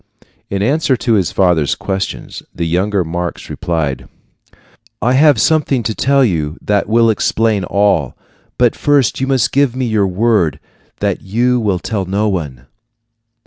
In 0.49 0.63
answer 0.63 0.97
to 0.97 1.13
his 1.13 1.31
father's 1.31 1.75
questions, 1.75 2.41
the 2.55 2.65
younger 2.65 3.03
Marx 3.03 3.51
replied: 3.51 4.09
"I 4.99 5.13
have 5.13 5.39
something 5.39 5.83
to 5.83 5.93
tell 5.93 6.25
you 6.25 6.57
that 6.59 6.89
will 6.89 7.11
explain 7.11 7.63
all; 7.65 8.17
but 8.57 8.75
first 8.75 9.21
you 9.21 9.27
must 9.27 9.51
give 9.51 9.75
me 9.75 9.85
your 9.85 10.07
word 10.07 10.59
that 11.01 11.21
you 11.21 11.59
will 11.59 11.77
tell 11.77 12.05
no 12.05 12.27
one." 12.29 12.65